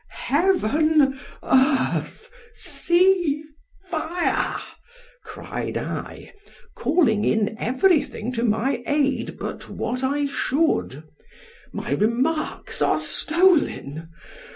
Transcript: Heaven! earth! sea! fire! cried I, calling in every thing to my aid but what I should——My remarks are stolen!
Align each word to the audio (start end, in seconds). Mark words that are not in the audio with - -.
Heaven! 0.09 1.19
earth! 1.43 2.31
sea! 2.55 3.43
fire! 3.87 4.57
cried 5.23 5.77
I, 5.77 6.33
calling 6.73 7.23
in 7.23 7.55
every 7.59 8.03
thing 8.03 8.31
to 8.31 8.43
my 8.43 8.81
aid 8.87 9.37
but 9.37 9.69
what 9.69 10.03
I 10.03 10.25
should——My 10.25 11.91
remarks 11.91 12.81
are 12.81 12.97
stolen! 12.97 14.09